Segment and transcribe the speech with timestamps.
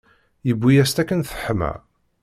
[0.47, 1.71] Yewwi-yas-tt akken teḥma.